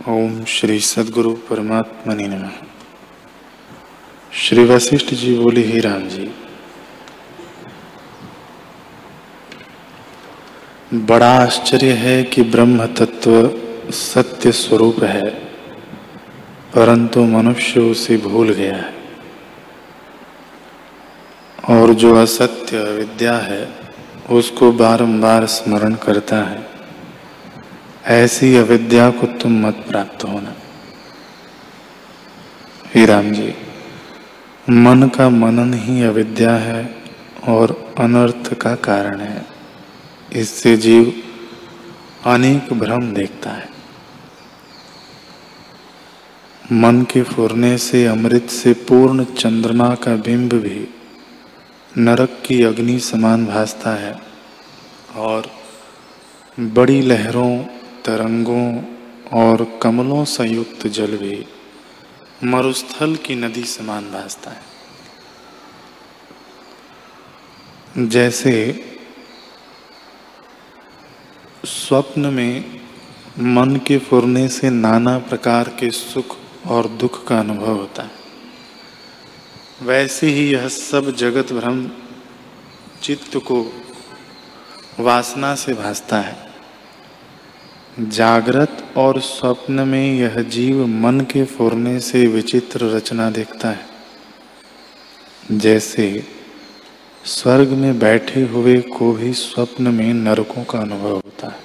ओम 0.00 0.44
श्री 0.44 0.80
सदगुरु 0.80 1.30
परमात्मा 1.32 2.14
ने 2.14 2.26
नमः। 2.28 2.56
श्री 4.32 4.64
वशिष्ठ 4.64 5.14
जी 5.14 5.38
बोले, 5.38 5.60
ही 5.60 5.80
राम 5.80 6.08
जी, 6.08 6.30
बड़ा 10.94 11.30
आश्चर्य 11.38 11.92
है 11.92 12.22
कि 12.24 12.42
ब्रह्म 12.42 12.86
तत्व 12.86 13.90
सत्य 13.90 14.52
स्वरूप 14.52 15.02
है, 15.04 15.30
परंतु 16.74 17.24
मनुष्य 17.24 17.80
उसे 17.80 18.16
भूल 18.16 18.50
गया 18.50 18.76
है। 18.76 18.92
और 21.70 21.94
जो 21.94 22.14
असत्य 22.16 22.82
विद्या 22.92 23.38
है, 23.38 23.68
उसको 24.30 24.72
बारंबार 24.72 25.46
स्मरण 25.46 25.94
करता 25.94 26.36
है। 26.36 26.73
ऐसी 28.06 28.56
अविद्या 28.56 29.10
को 29.10 29.26
तुम 29.26 29.66
मत 29.66 29.74
प्राप्त 29.74 30.24
होना। 30.24 30.54
ही 32.94 33.06
राम 33.06 33.30
जी, 33.30 33.54
मन 34.70 35.08
का 35.08 35.28
मनन 35.28 35.74
ही 35.74 36.02
अविद्या 36.02 36.56
है 36.56 37.02
और 37.48 37.94
अनर्थ 37.98 38.54
का 38.54 38.74
कारण 38.74 39.20
है। 39.20 39.46
इससे 40.32 40.76
जीव 40.76 41.22
अनेक 42.26 42.72
भ्रम 42.72 43.14
देखता 43.14 43.50
है। 43.50 43.68
मन 46.72 47.02
के 47.02 47.22
फुरने 47.22 47.78
से, 47.78 48.06
अमृत 48.06 48.50
से 48.50 48.72
पूर्ण 48.72 49.24
चंद्रमा 49.24 49.94
का 49.94 50.16
बिंब 50.16 50.52
भी 50.52 50.88
नरक 51.98 52.42
की 52.46 52.62
अग्नि 52.62 52.98
समान 52.98 53.46
भासता 53.46 53.90
है 53.90 54.20
और 55.16 55.50
बड़ी 56.60 57.02
लहरों 57.02 57.64
तरंगों 58.04 58.82
और 59.32 59.78
कमलों 59.82 60.24
संयुक्त 60.24 60.86
जल 60.86 61.16
भी 61.16 61.46
मरुस्थल 62.44 63.16
की 63.16 63.34
नदी 63.34 63.64
समान 63.64 64.10
भासता 64.10 64.50
है। 64.50 64.74
जैसे 68.08 68.84
स्वप्न 71.64 72.20
में 72.20 72.80
मन 73.38 73.76
के 73.76 73.98
फुरने 73.98 74.48
से 74.48 74.70
नाना 74.70 75.18
प्रकार 75.18 75.68
के 75.68 75.90
सुख 75.90 76.36
और 76.66 76.88
दुख 76.88 77.26
का 77.26 77.40
अनुभव 77.40 77.76
होता 77.76 78.02
है। 78.02 78.10
वैसे 79.82 80.26
ही 80.26 80.52
यह 80.52 80.68
सब 80.68 81.10
जगत 81.16 81.52
भ्रम 81.52 81.90
चित्त 83.02 83.36
को 83.36 83.82
वासना 85.00 85.54
से 85.54 85.74
भासता 85.74 86.20
है। 86.20 86.43
जागृत 88.00 88.84
और 88.96 89.20
स्वप्न 89.20 89.88
में 89.88 90.14
यह 90.14 90.42
जीव 90.42 90.86
मन 90.86 91.20
के 91.20 91.44
फुरने 91.44 92.00
से 92.00 92.26
विचित्र 92.26 92.84
रचना 92.84 93.30
देखता 93.30 93.70
है। 93.70 93.86
जैसे 95.52 96.24
स्वर्ग 97.24 97.68
में 97.68 97.98
बैठे 97.98 98.42
हुए 98.42 98.80
को 98.80 99.12
भी 99.12 99.32
स्वप्न 99.32 99.94
में 99.94 100.14
नरकों 100.14 100.64
का 100.64 100.78
अनुभव 100.78 101.14
होता 101.14 101.48
है। 101.48 101.58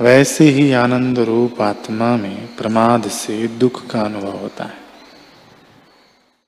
वैसे 0.00 0.44
ही 0.44 0.72
आनंद 0.72 1.18
रूप 1.18 1.60
आत्मा 1.60 2.16
में 2.16 2.56
प्रमाद 2.56 3.08
से 3.08 3.48
दुख 3.48 3.86
का 3.86 4.00
अनुभव 4.00 4.36
होता 4.36 4.64
है। 4.64 4.89